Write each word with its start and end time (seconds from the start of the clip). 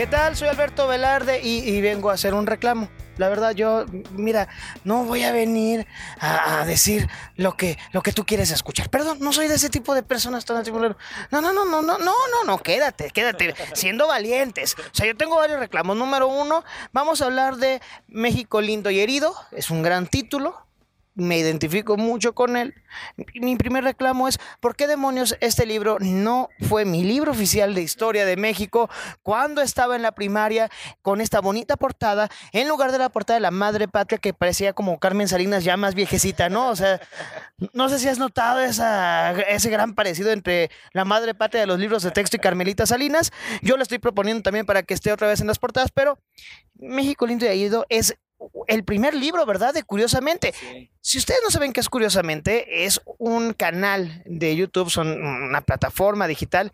¿Qué 0.00 0.06
tal? 0.06 0.34
Soy 0.34 0.48
Alberto 0.48 0.88
Velarde 0.88 1.42
y, 1.42 1.78
vengo 1.82 2.08
a 2.08 2.14
hacer 2.14 2.32
un 2.32 2.46
reclamo. 2.46 2.88
La 3.18 3.28
verdad, 3.28 3.50
yo, 3.50 3.84
mira, 4.12 4.48
no 4.82 5.04
voy 5.04 5.24
a 5.24 5.30
venir 5.30 5.86
a, 6.18 6.64
decir 6.64 7.06
lo 7.36 7.54
que, 7.54 7.76
lo 7.92 8.00
que 8.00 8.12
tú 8.12 8.24
quieres 8.24 8.50
escuchar. 8.50 8.88
Perdón, 8.88 9.18
no 9.20 9.30
soy 9.34 9.46
de 9.46 9.56
ese 9.56 9.68
tipo 9.68 9.94
de 9.94 10.02
personas 10.02 10.46
tan 10.46 10.56
antimuleros. 10.56 10.96
No, 11.30 11.42
no, 11.42 11.52
no, 11.52 11.66
no, 11.66 11.82
no, 11.82 11.98
no, 11.98 12.14
no, 12.32 12.44
no, 12.46 12.58
quédate, 12.60 13.10
quédate, 13.10 13.54
siendo 13.74 14.08
valientes. 14.08 14.74
O 14.78 14.94
sea, 14.94 15.04
yo 15.06 15.14
tengo 15.14 15.36
varios 15.36 15.60
reclamos. 15.60 15.94
Número 15.98 16.28
uno, 16.28 16.64
vamos 16.92 17.20
a 17.20 17.26
hablar 17.26 17.56
de 17.56 17.82
México 18.08 18.62
lindo 18.62 18.88
y 18.88 19.00
herido. 19.00 19.34
Es 19.52 19.68
un 19.68 19.82
gran 19.82 20.06
título 20.06 20.66
me 21.20 21.38
identifico 21.38 21.96
mucho 21.96 22.34
con 22.34 22.56
él. 22.56 22.74
Mi 23.34 23.56
primer 23.56 23.84
reclamo 23.84 24.26
es, 24.26 24.38
¿por 24.60 24.74
qué 24.74 24.86
demonios 24.86 25.36
este 25.40 25.66
libro 25.66 25.98
no 26.00 26.48
fue 26.68 26.84
mi 26.84 27.04
libro 27.04 27.32
oficial 27.32 27.74
de 27.74 27.82
historia 27.82 28.26
de 28.26 28.36
México 28.36 28.90
cuando 29.22 29.62
estaba 29.62 29.96
en 29.96 30.02
la 30.02 30.12
primaria 30.12 30.70
con 31.02 31.20
esta 31.20 31.40
bonita 31.40 31.76
portada, 31.76 32.28
en 32.52 32.68
lugar 32.68 32.92
de 32.92 32.98
la 32.98 33.08
portada 33.10 33.36
de 33.36 33.42
la 33.42 33.50
Madre 33.50 33.86
Patria 33.88 34.18
que 34.18 34.34
parecía 34.34 34.72
como 34.72 34.98
Carmen 34.98 35.28
Salinas 35.28 35.64
ya 35.64 35.76
más 35.76 35.94
viejecita, 35.94 36.48
¿no? 36.48 36.68
O 36.68 36.76
sea, 36.76 37.00
no 37.72 37.88
sé 37.88 37.98
si 37.98 38.08
has 38.08 38.18
notado 38.18 38.60
ese 38.60 39.70
gran 39.70 39.94
parecido 39.94 40.30
entre 40.30 40.70
la 40.92 41.04
Madre 41.04 41.34
Patria 41.34 41.60
de 41.60 41.66
los 41.66 41.78
libros 41.78 42.02
de 42.02 42.10
texto 42.10 42.36
y 42.36 42.40
Carmelita 42.40 42.86
Salinas. 42.86 43.32
Yo 43.62 43.76
lo 43.76 43.82
estoy 43.82 43.98
proponiendo 43.98 44.42
también 44.42 44.66
para 44.66 44.82
que 44.82 44.94
esté 44.94 45.12
otra 45.12 45.28
vez 45.28 45.40
en 45.40 45.46
las 45.46 45.58
portadas, 45.58 45.90
pero 45.92 46.18
México 46.74 47.26
Lindo 47.26 47.44
y 47.44 47.48
Herido 47.48 47.86
es 47.88 48.16
el 48.66 48.84
primer 48.84 49.14
libro, 49.14 49.44
¿verdad? 49.46 49.74
De 49.74 49.82
Curiosamente. 49.82 50.52
Sí. 50.58 50.90
Si 51.00 51.18
ustedes 51.18 51.40
no 51.42 51.50
saben 51.50 51.72
qué 51.72 51.80
es 51.80 51.88
Curiosamente, 51.88 52.84
es 52.84 53.00
un 53.18 53.52
canal 53.52 54.22
de 54.26 54.56
YouTube, 54.56 54.90
son 54.90 55.22
una 55.22 55.60
plataforma 55.60 56.26
digital 56.26 56.72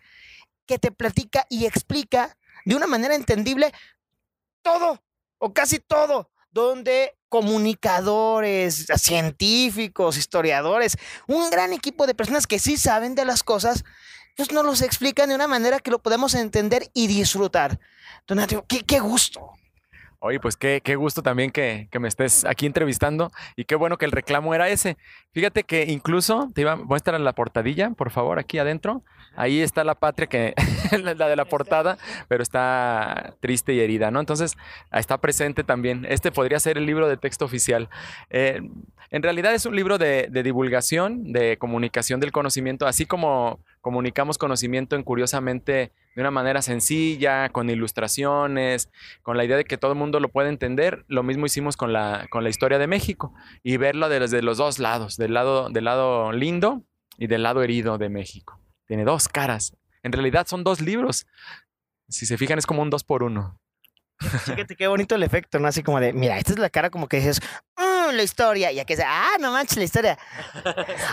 que 0.65 0.77
te 0.77 0.91
platica 0.91 1.45
y 1.49 1.65
explica 1.65 2.37
de 2.65 2.75
una 2.75 2.87
manera 2.87 3.15
entendible 3.15 3.73
todo 4.61 5.01
o 5.39 5.53
casi 5.53 5.79
todo, 5.79 6.29
donde 6.51 7.15
comunicadores, 7.29 8.87
científicos, 8.97 10.17
historiadores, 10.17 10.97
un 11.27 11.49
gran 11.49 11.73
equipo 11.73 12.07
de 12.07 12.15
personas 12.15 12.47
que 12.47 12.59
sí 12.59 12.77
saben 12.77 13.15
de 13.15 13.25
las 13.25 13.43
cosas, 13.43 13.83
pues 14.35 14.51
nos 14.51 14.65
los 14.65 14.81
explican 14.81 15.29
de 15.29 15.35
una 15.35 15.47
manera 15.47 15.79
que 15.79 15.91
lo 15.91 15.99
podemos 15.99 16.35
entender 16.35 16.89
y 16.93 17.07
disfrutar. 17.07 17.79
Donatio, 18.27 18.65
qué, 18.67 18.83
qué 18.83 18.99
gusto. 18.99 19.51
Oye, 20.19 20.39
pues 20.39 20.57
qué, 20.57 20.81
qué 20.83 20.95
gusto 20.95 21.21
también 21.21 21.51
que, 21.51 21.87
que, 21.91 21.99
me 21.99 22.07
estés 22.07 22.43
aquí 22.45 22.65
entrevistando 22.65 23.31
y 23.55 23.65
qué 23.65 23.75
bueno 23.75 23.97
que 23.97 24.05
el 24.05 24.11
reclamo 24.11 24.55
era 24.55 24.67
ese. 24.69 24.97
Fíjate 25.31 25.63
que 25.63 25.83
incluso 25.83 26.49
te 26.55 26.61
iba 26.61 26.73
a 26.73 26.95
estar 26.95 27.13
en 27.13 27.23
la 27.23 27.33
portadilla, 27.33 27.91
por 27.91 28.09
favor, 28.09 28.39
aquí 28.39 28.57
adentro. 28.57 29.03
Ahí 29.35 29.61
está 29.61 29.83
la 29.83 29.93
patria, 29.93 30.27
que 30.27 30.55
la 31.03 31.27
de 31.29 31.35
la 31.35 31.45
portada, 31.45 31.97
pero 32.27 32.43
está 32.43 33.35
triste 33.39 33.73
y 33.73 33.79
herida, 33.79 34.11
¿no? 34.11 34.19
Entonces, 34.19 34.57
está 34.91 35.19
presente 35.19 35.63
también. 35.63 36.05
Este 36.09 36.31
podría 36.31 36.59
ser 36.59 36.77
el 36.77 36.85
libro 36.85 37.07
de 37.07 37.17
texto 37.17 37.45
oficial. 37.45 37.89
Eh, 38.29 38.61
en 39.09 39.23
realidad 39.23 39.53
es 39.53 39.65
un 39.65 39.75
libro 39.75 39.97
de, 39.97 40.27
de 40.29 40.43
divulgación, 40.43 41.31
de 41.31 41.57
comunicación 41.57 42.19
del 42.19 42.31
conocimiento, 42.31 42.87
así 42.87 43.05
como 43.05 43.59
comunicamos 43.81 44.37
conocimiento 44.37 44.95
en 44.95 45.03
curiosamente 45.03 45.93
de 46.17 46.21
una 46.21 46.31
manera 46.31 46.63
sencilla, 46.63 47.49
con 47.49 47.69
ilustraciones, 47.69 48.89
con 49.21 49.37
la 49.37 49.45
idea 49.45 49.55
de 49.55 49.65
que 49.65 49.77
todo 49.77 49.91
el 49.91 49.99
mundo 49.99 50.19
lo 50.19 50.29
puede 50.29 50.49
entender. 50.49 51.05
Lo 51.07 51.21
mismo 51.21 51.45
hicimos 51.45 51.77
con 51.77 51.93
la, 51.93 52.25
con 52.31 52.43
la 52.43 52.49
historia 52.49 52.79
de 52.79 52.87
México 52.87 53.35
y 53.61 53.77
verlo 53.77 54.09
desde 54.09 54.41
los 54.41 54.57
dos 54.57 54.79
lados, 54.79 55.15
del 55.17 55.35
lado, 55.35 55.69
del 55.69 55.85
lado 55.85 56.31
lindo 56.31 56.81
y 57.19 57.27
del 57.27 57.43
lado 57.43 57.61
herido 57.61 57.99
de 57.99 58.09
México. 58.09 58.59
Tiene 58.87 59.05
dos 59.05 59.27
caras. 59.27 59.76
En 60.03 60.11
realidad 60.11 60.47
son 60.47 60.63
dos 60.63 60.81
libros. 60.81 61.25
Si 62.09 62.25
se 62.25 62.37
fijan, 62.37 62.57
es 62.57 62.65
como 62.65 62.81
un 62.81 62.89
dos 62.89 63.03
por 63.03 63.23
uno. 63.23 63.59
Fíjate 64.19 64.75
qué 64.75 64.87
bonito 64.87 65.15
el 65.15 65.23
efecto, 65.23 65.59
¿no? 65.59 65.67
Así 65.67 65.83
como 65.83 65.99
de, 65.99 66.13
mira, 66.13 66.37
esta 66.37 66.53
es 66.53 66.59
la 66.59 66.69
cara 66.69 66.89
como 66.89 67.07
que 67.07 67.17
dices, 67.17 67.39
mmm, 67.77 68.15
la 68.15 68.23
historia, 68.23 68.71
y 68.71 68.79
aquí 68.79 68.93
dice, 68.93 69.05
ah, 69.05 69.37
no 69.39 69.51
manches 69.51 69.77
la 69.77 69.83
historia. 69.83 70.17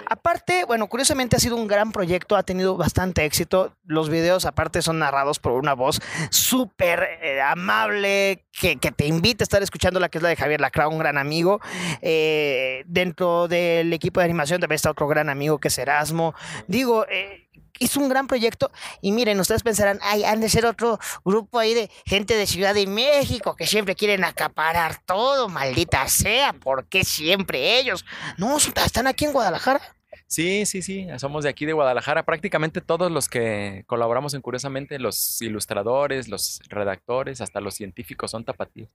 aparte, 0.09 0.65
bueno, 0.65 0.87
curiosamente 0.87 1.37
ha 1.37 1.39
sido 1.39 1.57
un 1.57 1.67
gran 1.67 1.93
proyecto, 1.93 2.37
ha 2.37 2.43
tenido 2.43 2.77
bastante 2.77 3.25
éxito. 3.25 3.75
Los 3.85 4.09
videos, 4.09 4.47
aparte, 4.47 4.81
son 4.81 4.99
narrados 5.01 5.39
por 5.39 5.53
una 5.53 5.75
voz 5.75 6.01
súper 6.31 7.03
eh, 7.23 7.41
amable, 7.43 8.45
que, 8.53 8.77
que, 8.77 8.91
te 8.93 9.07
invita 9.07 9.43
a 9.43 9.47
estar 9.47 9.63
escuchando 9.63 10.01
la 10.01 10.09
que 10.09 10.19
es 10.19 10.23
la 10.23 10.31
de 10.31 10.37
Javier 10.37 10.61
Lacra, 10.61 10.89
un 10.89 10.99
gran 10.99 11.19
amigo. 11.19 11.61
Eh, 12.01 12.85
dentro 12.87 13.49
del 13.49 13.93
equipo 13.93 14.21
de 14.21 14.25
animación 14.25 14.61
también 14.61 14.77
está 14.77 14.91
otro 14.91 15.09
gran 15.09 15.29
amigo 15.29 15.59
que 15.59 15.69
es 15.69 15.79
Erasmo. 15.79 16.35
Digo, 16.69 17.07
eh, 17.09 17.49
es 17.81 17.97
un 17.97 18.09
gran 18.09 18.27
proyecto 18.27 18.71
y 19.01 19.13
miren, 19.13 19.41
ustedes 19.41 19.63
pensarán, 19.63 19.99
ay, 20.03 20.25
han 20.25 20.41
de 20.41 20.49
ser 20.49 20.67
otro 20.67 20.99
grupo 21.25 21.59
ahí 21.59 21.75
de 21.75 21.91
gente 22.07 22.37
de 22.37 22.47
Ciudad 22.47 22.75
de 22.75 22.87
México 22.87 23.57
que 23.57 23.67
siempre 23.67 23.95
quieren 23.95 24.25
acaparar 24.25 25.03
todo, 25.05 25.49
maldita 25.49 26.09
sea, 26.09 26.53
¿por 26.53 26.87
qué 26.87 27.05
siempre 27.05 27.79
ellos? 27.79 28.05
No, 28.39 28.57
están 28.57 29.07
aquí 29.07 29.25
en 29.25 29.33
Guadalajara. 29.33 29.81
Sí, 30.27 30.67
sí, 30.67 30.83
sí, 30.83 31.07
somos 31.19 31.45
de 31.45 31.51
aquí 31.51 31.67
de 31.67 31.73
Guadalajara. 31.73 32.25
Prácticamente 32.25 32.81
todos 32.81 33.11
los 33.11 33.29
que 33.29 33.85
colaboramos 33.87 34.35
en 34.35 34.41
Curiosamente, 34.41 34.99
los 34.99 35.41
ilustradores, 35.43 36.29
los 36.29 36.61
redactores, 36.69 37.41
hasta 37.41 37.61
los 37.61 37.75
científicos 37.75 38.31
son 38.31 38.45
tapatíos. 38.45 38.89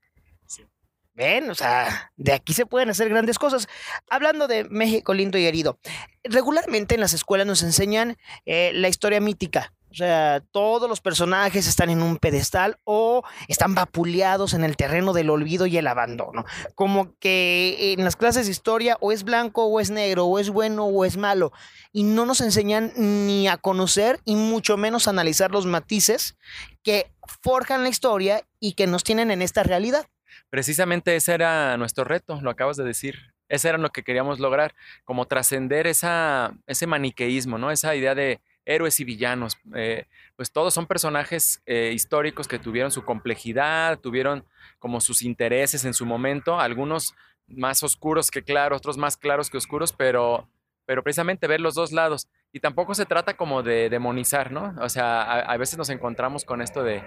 Sí. 0.46 0.66
Ven, 1.14 1.50
o 1.50 1.56
sea, 1.56 2.12
de 2.16 2.34
aquí 2.34 2.54
se 2.54 2.66
pueden 2.66 2.90
hacer 2.90 3.10
grandes 3.10 3.38
cosas. 3.38 3.68
Hablando 4.10 4.48
de 4.48 4.64
México 4.66 5.14
lindo 5.14 5.38
y 5.38 5.46
herido, 5.46 5.80
regularmente 6.24 6.96
en 6.96 7.02
las 7.02 7.14
escuelas 7.14 7.46
nos 7.46 7.64
enseñan 7.64 8.18
eh, 8.46 8.72
la 8.74 8.88
historia 8.88 9.20
mítica. 9.20 9.74
O 9.92 9.96
sea, 9.96 10.44
todos 10.52 10.88
los 10.88 11.02
personajes 11.02 11.68
están 11.68 11.90
en 11.90 12.04
un 12.04 12.18
pedestal 12.18 12.78
o 12.84 13.24
están 13.48 13.74
vapuleados 13.74 14.54
en 14.54 14.64
el 14.64 14.78
terreno 14.78 15.14
del 15.14 15.32
olvido 15.32 15.66
y 15.66 15.78
el 15.78 15.88
abandono. 15.88 16.46
Como 16.76 17.16
que 17.18 17.94
en 17.98 18.04
las 18.04 18.16
clases 18.16 18.46
de 18.46 18.52
historia 18.52 18.98
o 19.02 19.12
es 19.12 19.24
blanco 19.24 19.66
o 19.66 19.80
es 19.80 19.90
negro, 19.90 20.26
o 20.26 20.38
es 20.38 20.52
bueno 20.52 20.86
o 20.86 21.06
es 21.06 21.18
malo. 21.18 21.52
Y 21.92 22.04
no 22.04 22.28
nos 22.28 22.42
enseñan 22.42 22.94
ni 22.96 23.48
a 23.48 23.58
conocer 23.58 24.20
y 24.26 24.36
mucho 24.36 24.78
menos 24.78 25.08
a 25.08 25.12
analizar 25.12 25.50
los 25.50 25.66
matices 25.66 26.38
que 26.84 27.12
forjan 27.42 27.82
la 27.82 27.90
historia 27.90 28.44
y 28.60 28.74
que 28.74 28.86
nos 28.86 29.04
tienen 29.04 29.32
en 29.32 29.42
esta 29.42 29.64
realidad. 29.64 30.06
Precisamente 30.50 31.16
ese 31.16 31.34
era 31.34 31.78
nuestro 31.78 32.04
reto, 32.04 32.40
lo 32.42 32.50
acabas 32.50 32.78
de 32.78 32.84
decir. 32.84 33.34
Ese 33.48 33.70
era 33.70 33.78
lo 33.78 33.90
que 33.90 34.04
queríamos 34.04 34.40
lograr, 34.40 34.76
como 35.04 35.26
trascender 35.26 35.88
ese 35.88 36.88
maniqueísmo, 36.88 37.58
¿no? 37.58 37.72
Esa 37.72 37.96
idea 37.96 38.14
de 38.14 38.42
héroes 38.66 39.00
y 39.00 39.04
villanos. 39.04 39.58
Eh, 39.76 40.06
pues 40.36 40.52
todos 40.52 40.74
son 40.74 40.86
personajes 40.86 41.62
eh, 41.66 41.92
históricos 41.94 42.48
que 42.48 42.60
tuvieron 42.60 42.92
su 42.92 43.04
complejidad, 43.04 44.00
tuvieron 44.00 44.46
como 44.78 45.02
sus 45.02 45.24
intereses 45.24 45.86
en 45.86 45.94
su 45.94 46.06
momento, 46.06 46.60
algunos 46.60 47.16
más 47.48 47.82
oscuros 47.82 48.30
que 48.30 48.44
claros, 48.44 48.78
otros 48.78 48.98
más 48.98 49.18
claros 49.18 49.50
que 49.50 49.58
oscuros, 49.58 49.92
pero, 49.94 50.48
pero 50.86 51.04
precisamente 51.04 51.48
ver 51.48 51.62
los 51.62 51.74
dos 51.74 51.92
lados. 51.92 52.28
Y 52.52 52.60
tampoco 52.60 52.94
se 52.94 53.06
trata 53.06 53.36
como 53.36 53.64
de 53.64 53.90
demonizar, 53.90 54.52
¿no? 54.52 54.76
O 54.80 54.90
sea, 54.90 55.24
a, 55.24 55.40
a 55.40 55.58
veces 55.58 55.78
nos 55.78 55.90
encontramos 55.90 56.46
con 56.46 56.62
esto 56.62 56.84
de, 56.84 57.04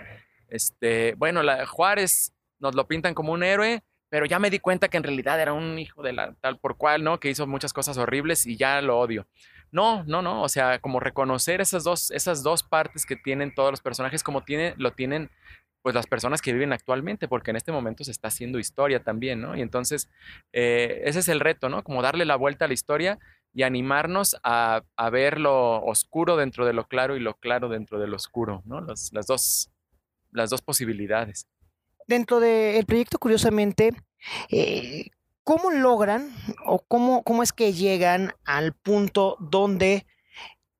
este, 0.48 1.14
bueno, 1.16 1.42
la, 1.42 1.64
Juárez 1.66 2.32
nos 2.62 2.74
lo 2.74 2.86
pintan 2.86 3.12
como 3.12 3.32
un 3.32 3.42
héroe, 3.42 3.82
pero 4.08 4.24
ya 4.24 4.38
me 4.38 4.50
di 4.50 4.58
cuenta 4.58 4.88
que 4.88 4.96
en 4.96 5.02
realidad 5.02 5.40
era 5.40 5.52
un 5.52 5.78
hijo 5.78 6.02
de 6.02 6.12
la 6.12 6.34
tal 6.40 6.58
por 6.58 6.76
cual, 6.76 7.02
¿no? 7.02 7.18
Que 7.18 7.30
hizo 7.30 7.46
muchas 7.46 7.72
cosas 7.72 7.98
horribles 7.98 8.46
y 8.46 8.56
ya 8.56 8.80
lo 8.80 8.98
odio. 8.98 9.26
No, 9.70 10.04
no, 10.04 10.20
no, 10.20 10.42
o 10.42 10.48
sea, 10.48 10.78
como 10.80 11.00
reconocer 11.00 11.60
esas 11.62 11.82
dos, 11.82 12.10
esas 12.10 12.42
dos 12.42 12.62
partes 12.62 13.06
que 13.06 13.16
tienen 13.16 13.54
todos 13.54 13.70
los 13.70 13.80
personajes, 13.80 14.22
como 14.22 14.42
tiene, 14.44 14.74
lo 14.76 14.92
tienen 14.92 15.30
pues 15.80 15.94
las 15.94 16.06
personas 16.06 16.42
que 16.42 16.52
viven 16.52 16.72
actualmente, 16.72 17.26
porque 17.26 17.50
en 17.50 17.56
este 17.56 17.72
momento 17.72 18.04
se 18.04 18.12
está 18.12 18.28
haciendo 18.28 18.58
historia 18.58 19.02
también, 19.02 19.40
¿no? 19.40 19.56
Y 19.56 19.62
entonces, 19.62 20.10
eh, 20.52 21.02
ese 21.04 21.20
es 21.20 21.28
el 21.28 21.40
reto, 21.40 21.68
¿no? 21.68 21.82
Como 21.82 22.02
darle 22.02 22.24
la 22.24 22.36
vuelta 22.36 22.66
a 22.66 22.68
la 22.68 22.74
historia 22.74 23.18
y 23.54 23.62
animarnos 23.62 24.36
a, 24.44 24.82
a, 24.96 25.10
ver 25.10 25.40
lo 25.40 25.82
oscuro 25.84 26.36
dentro 26.36 26.66
de 26.66 26.72
lo 26.72 26.86
claro 26.86 27.16
y 27.16 27.20
lo 27.20 27.34
claro 27.34 27.68
dentro 27.68 27.98
de 27.98 28.06
lo 28.06 28.16
oscuro, 28.16 28.62
¿no? 28.66 28.80
Las, 28.82 29.10
dos, 29.26 29.70
las 30.30 30.50
dos 30.50 30.62
posibilidades 30.62 31.46
dentro 32.06 32.40
del 32.40 32.84
proyecto, 32.86 33.18
curiosamente, 33.18 33.94
eh, 34.50 35.10
¿cómo 35.44 35.70
logran 35.70 36.34
o 36.64 36.80
cómo, 36.80 37.22
cómo 37.22 37.42
es 37.42 37.52
que 37.52 37.72
llegan 37.72 38.34
al 38.44 38.72
punto 38.72 39.36
donde 39.40 40.06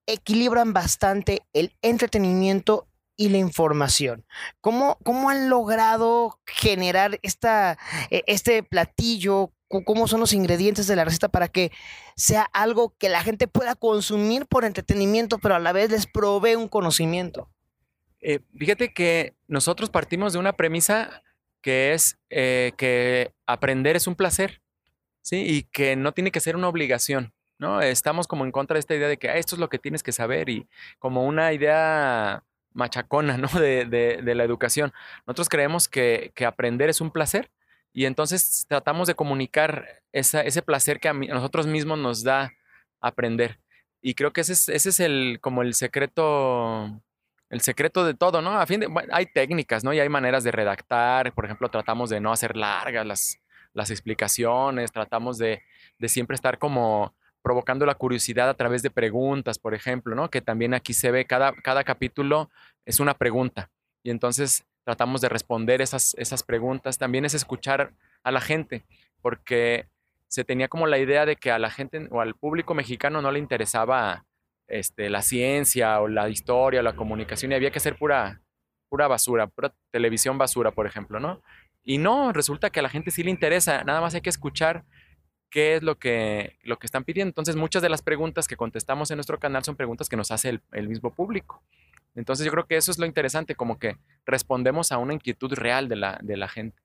equilibran 0.06 0.72
bastante 0.72 1.42
el 1.52 1.76
entretenimiento 1.82 2.88
y 3.16 3.28
la 3.28 3.38
información. 3.38 4.24
¿Cómo, 4.60 4.98
cómo 5.04 5.30
han 5.30 5.48
logrado 5.48 6.40
generar 6.46 7.20
esta, 7.22 7.78
e, 8.10 8.24
este 8.26 8.62
platillo? 8.62 9.52
¿Cómo 9.68 10.08
son 10.08 10.20
los 10.20 10.32
ingredientes 10.32 10.86
de 10.86 10.96
la 10.96 11.04
receta 11.04 11.28
para 11.28 11.48
que 11.48 11.70
sea 12.16 12.42
algo 12.52 12.94
que 12.98 13.08
la 13.08 13.22
gente 13.22 13.48
pueda 13.48 13.74
consumir 13.74 14.46
por 14.46 14.64
entretenimiento, 14.64 15.38
pero 15.38 15.54
a 15.54 15.60
la 15.60 15.72
vez 15.72 15.90
les 15.90 16.06
provee 16.06 16.56
un 16.56 16.68
conocimiento? 16.68 17.48
Eh, 18.22 18.38
fíjate 18.56 18.94
que 18.94 19.34
nosotros 19.48 19.90
partimos 19.90 20.32
de 20.32 20.38
una 20.38 20.52
premisa 20.52 21.22
que 21.60 21.92
es 21.92 22.18
eh, 22.30 22.72
que 22.76 23.32
aprender 23.46 23.96
es 23.96 24.06
un 24.06 24.14
placer, 24.14 24.62
¿sí? 25.22 25.44
Y 25.44 25.62
que 25.64 25.96
no 25.96 26.12
tiene 26.12 26.30
que 26.30 26.40
ser 26.40 26.56
una 26.56 26.68
obligación, 26.68 27.32
¿no? 27.58 27.80
Estamos 27.80 28.28
como 28.28 28.44
en 28.44 28.52
contra 28.52 28.74
de 28.74 28.80
esta 28.80 28.94
idea 28.94 29.08
de 29.08 29.18
que 29.18 29.28
ah, 29.28 29.36
esto 29.36 29.56
es 29.56 29.60
lo 29.60 29.68
que 29.68 29.78
tienes 29.78 30.02
que 30.02 30.12
saber 30.12 30.48
y 30.48 30.68
como 30.98 31.26
una 31.26 31.52
idea 31.52 32.44
machacona, 32.74 33.38
¿no? 33.38 33.48
De, 33.48 34.20
la 34.22 34.44
educación. 34.44 34.92
Nosotros 35.26 35.48
creemos 35.48 35.88
que, 35.88 36.32
aprender 36.46 36.90
es 36.90 37.00
un 37.00 37.10
placer 37.10 37.50
y 37.92 38.06
entonces 38.06 38.66
tratamos 38.68 39.08
de 39.08 39.14
comunicar 39.14 40.02
ese 40.12 40.62
placer 40.62 41.00
que 41.00 41.08
a, 41.08 41.12
nosotros 41.12 41.66
mismos 41.66 41.98
nos 41.98 42.22
da 42.22 42.52
aprender. 43.00 43.58
Y 44.00 44.14
creo 44.14 44.32
que 44.32 44.40
ese 44.42 44.52
es, 44.76 45.38
como 45.40 45.62
el 45.62 45.74
secreto, 45.74 47.02
el 47.52 47.60
secreto 47.60 48.06
de 48.06 48.14
todo, 48.14 48.40
¿no? 48.40 48.58
A 48.58 48.66
fin 48.66 48.80
de, 48.80 48.88
hay 49.12 49.26
técnicas, 49.26 49.84
¿no? 49.84 49.92
Y 49.92 50.00
hay 50.00 50.08
maneras 50.08 50.42
de 50.42 50.50
redactar. 50.50 51.32
Por 51.34 51.44
ejemplo, 51.44 51.68
tratamos 51.68 52.08
de 52.08 52.18
no 52.18 52.32
hacer 52.32 52.56
largas 52.56 53.38
las, 53.74 53.90
explicaciones, 53.90 54.90
tratamos 54.90 55.36
de, 55.36 55.62
de 55.98 56.08
siempre 56.08 56.34
estar 56.34 56.58
como 56.58 57.14
provocando 57.42 57.84
la 57.84 57.94
curiosidad 57.94 58.48
a 58.48 58.54
través 58.54 58.82
de 58.82 58.88
preguntas, 58.88 59.58
por 59.58 59.74
ejemplo, 59.74 60.14
¿no? 60.14 60.30
Que 60.30 60.40
también 60.40 60.72
aquí 60.72 60.94
se 60.94 61.10
ve, 61.10 61.26
cada, 61.26 61.52
cada 61.52 61.84
capítulo 61.84 62.50
es 62.86 63.00
una 63.00 63.12
pregunta. 63.12 63.68
Y 64.02 64.10
entonces 64.10 64.64
tratamos 64.84 65.20
de 65.20 65.28
responder 65.28 65.82
esas, 65.82 66.14
esas 66.14 66.42
preguntas. 66.42 66.96
También 66.96 67.26
es 67.26 67.34
escuchar 67.34 67.92
a 68.22 68.30
la 68.30 68.40
gente, 68.40 68.82
porque 69.20 69.88
se 70.26 70.44
tenía 70.44 70.68
como 70.68 70.86
la 70.86 70.98
idea 70.98 71.26
de 71.26 71.36
que 71.36 71.50
a 71.50 71.58
la 71.58 71.68
gente 71.68 72.08
o 72.10 72.22
al 72.22 72.34
público 72.34 72.72
mexicano 72.72 73.20
no 73.20 73.30
le 73.30 73.40
interesaba 73.40 74.24
este, 74.72 75.10
la 75.10 75.20
ciencia 75.20 76.00
o 76.00 76.08
la 76.08 76.30
historia 76.30 76.80
o 76.80 76.82
la 76.82 76.96
comunicación 76.96 77.52
y 77.52 77.54
había 77.54 77.70
que 77.70 77.78
hacer 77.78 77.96
pura, 77.96 78.40
pura 78.88 79.06
basura, 79.06 79.46
pura 79.46 79.74
televisión 79.90 80.38
basura, 80.38 80.70
por 80.70 80.86
ejemplo, 80.86 81.20
¿no? 81.20 81.42
Y 81.84 81.98
no, 81.98 82.32
resulta 82.32 82.70
que 82.70 82.80
a 82.80 82.82
la 82.82 82.88
gente 82.88 83.10
sí 83.10 83.22
le 83.22 83.30
interesa, 83.30 83.84
nada 83.84 84.00
más 84.00 84.14
hay 84.14 84.22
que 84.22 84.30
escuchar 84.30 84.84
qué 85.50 85.76
es 85.76 85.82
lo 85.82 85.98
que, 85.98 86.56
lo 86.62 86.78
que 86.78 86.86
están 86.86 87.04
pidiendo. 87.04 87.28
Entonces, 87.28 87.54
muchas 87.54 87.82
de 87.82 87.90
las 87.90 88.00
preguntas 88.00 88.48
que 88.48 88.56
contestamos 88.56 89.10
en 89.10 89.18
nuestro 89.18 89.38
canal 89.38 89.62
son 89.62 89.76
preguntas 89.76 90.08
que 90.08 90.16
nos 90.16 90.30
hace 90.30 90.60
el, 90.72 90.88
mismo 90.88 91.14
público. 91.14 91.62
Entonces, 92.14 92.46
yo 92.46 92.52
creo 92.52 92.66
que 92.66 92.76
eso 92.76 92.90
es 92.90 92.98
lo 92.98 93.04
interesante, 93.04 93.54
como 93.54 93.78
que 93.78 93.98
respondemos 94.24 94.90
a 94.90 94.96
una 94.96 95.12
inquietud 95.12 95.52
real 95.52 95.88
de 95.90 95.96
la, 95.96 96.18
de 96.22 96.38
la 96.38 96.48
gente. 96.48 96.81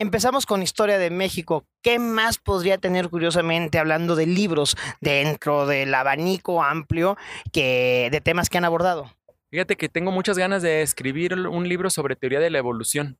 Empezamos 0.00 0.44
con 0.44 0.60
Historia 0.60 0.98
de 0.98 1.10
México. 1.10 1.68
¿Qué 1.80 2.00
más 2.00 2.38
podría 2.38 2.78
tener, 2.78 3.10
curiosamente, 3.10 3.78
hablando 3.78 4.16
de 4.16 4.26
libros 4.26 4.76
dentro 5.00 5.66
del 5.66 5.94
abanico 5.94 6.64
amplio 6.64 7.16
que, 7.52 8.08
de 8.10 8.20
temas 8.20 8.48
que 8.50 8.58
han 8.58 8.64
abordado? 8.64 9.08
Fíjate 9.50 9.76
que 9.76 9.88
tengo 9.88 10.10
muchas 10.10 10.36
ganas 10.36 10.62
de 10.62 10.82
escribir 10.82 11.34
un 11.34 11.68
libro 11.68 11.90
sobre 11.90 12.16
teoría 12.16 12.40
de 12.40 12.50
la 12.50 12.58
evolución. 12.58 13.18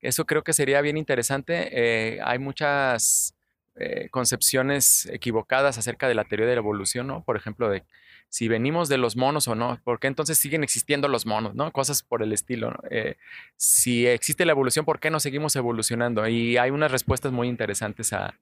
Eso 0.00 0.24
creo 0.24 0.42
que 0.42 0.54
sería 0.54 0.80
bien 0.80 0.96
interesante. 0.96 1.68
Eh, 1.70 2.18
hay 2.24 2.38
muchas 2.38 3.34
eh, 3.74 4.08
concepciones 4.10 5.04
equivocadas 5.12 5.76
acerca 5.76 6.08
de 6.08 6.14
la 6.14 6.24
teoría 6.24 6.46
de 6.46 6.54
la 6.54 6.60
evolución, 6.60 7.08
¿no? 7.08 7.24
Por 7.24 7.36
ejemplo, 7.36 7.68
de 7.68 7.84
si 8.28 8.48
venimos 8.48 8.88
de 8.88 8.98
los 8.98 9.16
monos 9.16 9.48
o 9.48 9.54
no, 9.54 9.80
¿por 9.84 9.98
qué 9.98 10.08
entonces 10.08 10.38
siguen 10.38 10.62
existiendo 10.62 11.08
los 11.08 11.26
monos, 11.26 11.54
¿no? 11.54 11.72
Cosas 11.72 12.02
por 12.02 12.22
el 12.22 12.32
estilo. 12.32 12.74
Eh, 12.90 13.16
si 13.56 14.06
existe 14.06 14.44
la 14.44 14.52
evolución, 14.52 14.84
¿por 14.84 15.00
qué 15.00 15.10
no 15.10 15.20
seguimos 15.20 15.56
evolucionando? 15.56 16.26
Y 16.28 16.56
hay 16.56 16.70
unas 16.70 16.90
respuestas 16.90 17.32
muy 17.32 17.48
interesantes 17.48 18.12
a, 18.12 18.38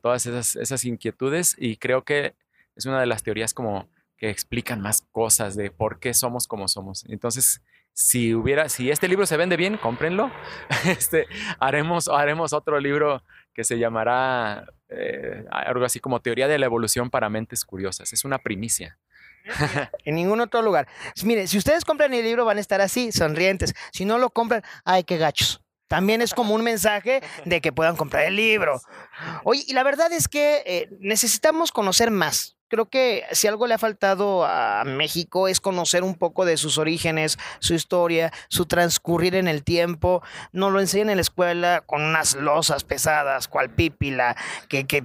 todas 0.00 0.24
esas, 0.24 0.56
esas 0.56 0.84
inquietudes 0.86 1.56
y 1.58 1.76
creo 1.76 2.04
que 2.04 2.34
es 2.74 2.86
una 2.86 3.00
de 3.00 3.06
las 3.06 3.22
teorías 3.22 3.52
como 3.52 3.86
que 4.16 4.30
explican 4.30 4.80
más 4.80 5.02
cosas 5.12 5.56
de 5.56 5.70
por 5.70 5.98
qué 5.98 6.14
somos 6.14 6.46
como 6.46 6.68
somos. 6.68 7.04
Entonces, 7.08 7.60
si 7.92 8.34
hubiera, 8.34 8.68
si 8.68 8.90
este 8.90 9.08
libro 9.08 9.24
se 9.24 9.36
vende 9.36 9.56
bien, 9.56 9.76
cómprenlo. 9.76 10.30
Este, 10.84 11.26
haremos, 11.60 12.08
haremos 12.08 12.52
otro 12.52 12.78
libro 12.80 13.22
que 13.54 13.64
se 13.64 13.78
llamará 13.78 14.66
eh, 14.88 15.44
algo 15.50 15.84
así 15.84 16.00
como 16.00 16.20
Teoría 16.20 16.48
de 16.48 16.58
la 16.58 16.66
Evolución 16.66 17.08
para 17.08 17.30
Mentes 17.30 17.64
Curiosas. 17.64 18.12
Es 18.12 18.24
una 18.24 18.38
primicia. 18.38 18.98
en 20.04 20.14
ningún 20.14 20.40
otro 20.40 20.62
lugar. 20.62 20.88
Mire, 21.24 21.46
si 21.46 21.58
ustedes 21.58 21.84
compran 21.84 22.12
el 22.14 22.24
libro 22.24 22.44
van 22.44 22.58
a 22.58 22.60
estar 22.60 22.80
así, 22.80 23.12
sonrientes. 23.12 23.74
Si 23.92 24.04
no 24.04 24.18
lo 24.18 24.30
compran, 24.30 24.62
ay, 24.84 25.04
qué 25.04 25.18
gachos. 25.18 25.60
También 25.88 26.22
es 26.22 26.34
como 26.34 26.54
un 26.54 26.64
mensaje 26.64 27.22
de 27.44 27.60
que 27.60 27.72
puedan 27.72 27.96
comprar 27.96 28.24
el 28.24 28.36
libro. 28.36 28.80
Oye, 29.44 29.64
y 29.66 29.74
la 29.74 29.82
verdad 29.82 30.12
es 30.12 30.28
que 30.28 30.62
eh, 30.66 30.88
necesitamos 31.00 31.72
conocer 31.72 32.10
más 32.10 32.53
creo 32.68 32.86
que 32.86 33.24
si 33.32 33.46
algo 33.46 33.66
le 33.66 33.74
ha 33.74 33.78
faltado 33.78 34.44
a 34.44 34.84
México 34.84 35.48
es 35.48 35.60
conocer 35.60 36.02
un 36.02 36.14
poco 36.14 36.44
de 36.44 36.56
sus 36.56 36.78
orígenes, 36.78 37.38
su 37.60 37.74
historia, 37.74 38.32
su 38.48 38.66
transcurrir 38.66 39.34
en 39.34 39.48
el 39.48 39.62
tiempo. 39.62 40.22
No 40.52 40.70
lo 40.70 40.80
enseñan 40.80 41.10
en 41.10 41.16
la 41.16 41.22
escuela 41.22 41.82
con 41.86 42.02
unas 42.02 42.34
losas 42.34 42.84
pesadas, 42.84 43.48
cual 43.48 43.70
pípila, 43.70 44.36
que, 44.68 44.86
que 44.86 45.04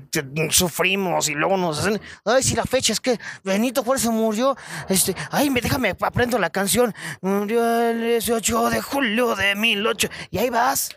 sufrimos 0.50 1.30
y 1.30 1.34
luego 1.34 1.58
nos 1.58 1.80
hacen, 1.80 2.02
ay, 2.26 2.44
si 2.44 2.56
la 2.56 2.64
fecha 2.64 2.94
es 2.94 3.00
que 3.00 3.20
Benito 3.44 3.84
Juárez 3.84 4.06
murió, 4.08 4.56
este, 4.88 5.16
ay, 5.32 5.50
me 5.50 5.62
déjame, 5.62 5.96
aprendo 6.02 6.38
la 6.40 6.50
canción, 6.50 6.94
murió 7.22 7.90
el 7.90 8.02
18 8.02 8.70
de 8.70 8.82
julio 8.82 9.36
de 9.36 9.56
1008, 9.56 10.10
y 10.32 10.38
ahí 10.38 10.50
vas. 10.50 10.96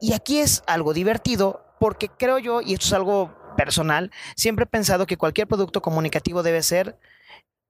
Y 0.00 0.12
aquí 0.12 0.38
es 0.38 0.62
algo 0.66 0.94
divertido 0.94 1.64
porque 1.78 2.08
creo 2.08 2.38
yo, 2.38 2.60
y 2.60 2.74
esto 2.74 2.86
es 2.86 2.92
algo 2.92 3.41
personal, 3.56 4.10
siempre 4.36 4.64
he 4.64 4.66
pensado 4.66 5.06
que 5.06 5.16
cualquier 5.16 5.46
producto 5.46 5.82
comunicativo 5.82 6.42
debe 6.42 6.62
ser 6.62 6.98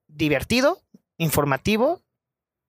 divertido, 0.07 0.81
informativo 1.17 2.01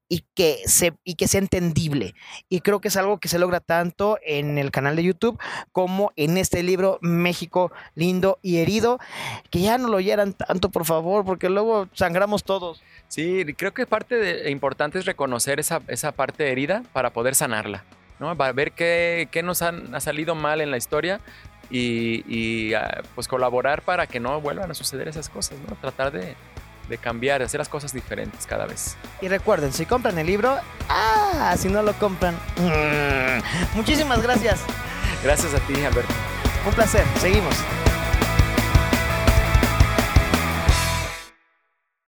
y 0.09 0.25
que, 0.35 0.59
se, 0.67 0.93
y 1.03 1.15
que 1.15 1.29
sea 1.29 1.41
entendible. 1.41 2.15
Y 2.49 2.61
creo 2.61 2.81
que 2.81 2.89
es 2.89 2.97
algo 2.97 3.19
que 3.19 3.29
se 3.29 3.39
logra 3.39 3.61
tanto 3.61 4.19
en 4.25 4.59
el 4.59 4.71
canal 4.71 4.97
de 4.97 5.05
YouTube 5.05 5.41
como 5.73 6.13
en 6.17 6.37
este 6.37 6.63
libro 6.63 6.99
México 7.01 7.73
lindo 7.95 8.39
y 8.43 8.59
herido, 8.59 8.99
que 9.51 9.61
ya 9.61 9.79
no 9.79 9.89
lo 9.89 9.97
oyeran 9.97 10.35
tanto, 10.35 10.69
por 10.69 10.85
favor, 10.85 11.25
porque 11.25 11.49
luego 11.49 11.89
sangramos 11.95 12.45
todos. 12.45 12.83
Sí, 13.09 13.45
creo 13.57 13.73
que 13.73 13.87
parte 13.87 14.17
de, 14.17 14.51
importante 14.51 14.99
es 14.99 15.07
reconocer 15.07 15.59
esa, 15.59 15.81
esa 15.89 16.13
parte 16.13 16.51
herida 16.51 16.83
para 16.93 17.13
poder 17.13 17.35
sanarla. 17.35 17.85
¿no? 18.21 18.37
Para 18.37 18.53
ver 18.53 18.73
qué, 18.73 19.29
qué 19.33 19.43
nos 19.43 19.63
ha 19.63 20.01
salido 20.01 20.35
mal 20.35 20.61
en 20.61 20.71
la 20.71 20.77
historia 20.77 21.21
y, 21.71 22.75
ah, 22.75 23.03
pues 23.15 23.29
colaborar 23.29 23.83
para 23.83 24.07
que 24.07 24.21
no 24.21 24.41
vuelvan 24.41 24.71
a 24.71 24.75
suceder 24.75 25.09
esas 25.09 25.29
cosas, 25.29 25.59
¿no? 25.69 25.77
Tratar 25.77 26.13
de, 26.13 26.37
cambiar, 26.99 27.41
de 27.41 27.47
hacer 27.47 27.59
las 27.59 27.69
cosas 27.69 27.93
diferentes 27.93 28.47
cada 28.47 28.67
vez. 28.67 28.97
Y 29.21 29.29
recuerden, 29.29 29.73
si 29.73 29.87
compran 29.87 30.19
el 30.19 30.27
libro, 30.27 30.57
ah, 30.89 31.55
si 31.59 31.69
no 31.69 31.83
lo 31.83 31.93
compran, 31.95 32.35
mm. 32.57 33.77
muchísimas 33.77 34.23
gracias. 34.23 34.61
Gracias 35.23 35.55
a 35.55 35.59
ti, 35.61 35.75
Alberto. 35.85 36.13
Un 36.67 36.73
placer, 36.75 37.05
seguimos. 37.19 37.55